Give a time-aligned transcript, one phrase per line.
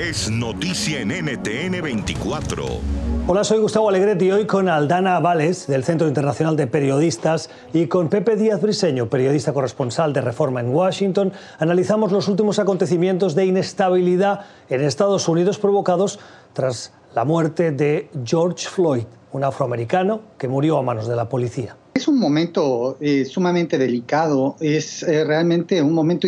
[0.00, 2.64] es noticia en NTN 24.
[3.26, 7.86] Hola, soy Gustavo Alegretti y hoy con Aldana Vales del Centro Internacional de Periodistas y
[7.86, 13.44] con Pepe Díaz Briseño, periodista corresponsal de Reforma en Washington, analizamos los últimos acontecimientos de
[13.44, 16.18] inestabilidad en Estados Unidos provocados
[16.54, 21.76] tras la muerte de George Floyd, un afroamericano que murió a manos de la policía.
[21.92, 26.26] Es un momento eh, sumamente delicado, es eh, realmente un momento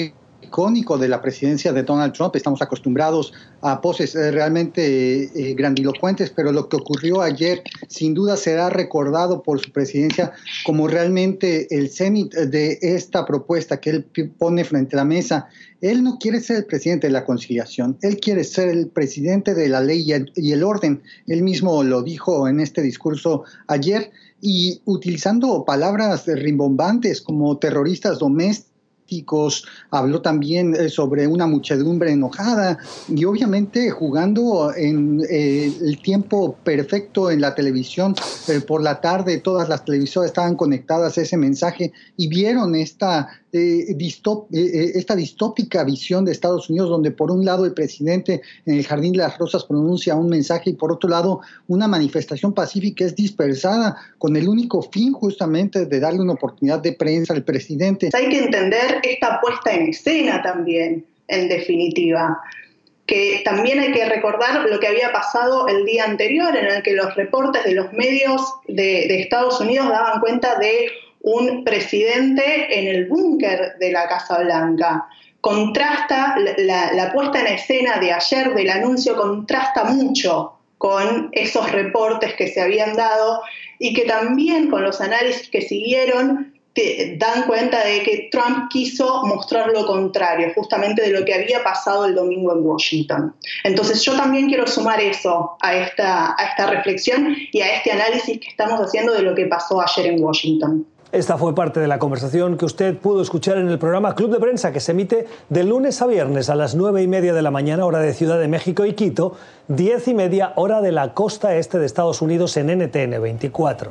[0.53, 2.37] icónico de la presidencia de Donald Trump.
[2.37, 3.32] Estamos acostumbrados
[3.62, 4.82] a poses eh, realmente
[5.25, 10.32] eh, grandilocuentes, pero lo que ocurrió ayer sin duda será recordado por su presidencia
[10.67, 14.04] como realmente el cenit de esta propuesta que él
[14.39, 15.49] pone frente a la mesa.
[15.80, 19.69] Él no quiere ser el presidente de la conciliación, él quiere ser el presidente de
[19.69, 21.03] la ley y el orden.
[21.27, 24.11] Él mismo lo dijo en este discurso ayer
[24.43, 28.71] y utilizando palabras rimbombantes como terroristas domésticos
[29.90, 37.30] habló también eh, sobre una muchedumbre enojada y obviamente jugando en eh, el tiempo perfecto
[37.30, 38.14] en la televisión
[38.48, 43.28] eh, por la tarde, todas las televisoras estaban conectadas a ese mensaje y vieron esta
[43.54, 48.86] eh, esta distópica visión de Estados Unidos, donde por un lado el presidente en el
[48.86, 53.14] Jardín de las Rosas pronuncia un mensaje y por otro lado una manifestación pacífica es
[53.14, 58.08] dispersada con el único fin justamente de darle una oportunidad de prensa al presidente.
[58.14, 62.41] Hay que entender esta puesta en escena también, en definitiva
[63.05, 66.92] que también hay que recordar lo que había pasado el día anterior, en el que
[66.92, 70.89] los reportes de los medios de, de Estados Unidos daban cuenta de
[71.22, 75.06] un presidente en el búnker de la Casa Blanca.
[75.41, 82.48] Contrasta la, puesta en escena de ayer del anuncio, contrasta mucho con esos reportes que
[82.48, 83.42] se habían dado
[83.78, 89.25] y que también con los análisis que siguieron te dan cuenta de que Trump quiso
[89.25, 93.34] mostrar lo contrario, justamente de lo que había pasado el domingo en Washington.
[93.65, 98.41] Entonces yo también quiero sumar eso a esta, a esta reflexión y a este análisis
[98.41, 100.87] que estamos haciendo de lo que pasó ayer en Washington.
[101.12, 104.41] Esta fue parte de la conversación que usted pudo escuchar en el programa Club de
[104.41, 107.50] Prensa que se emite de lunes a viernes a las nueve y media de la
[107.50, 109.37] mañana, hora de Ciudad de México y Quito,
[109.69, 113.91] diez y media, hora de la costa este de Estados Unidos en NTN 24.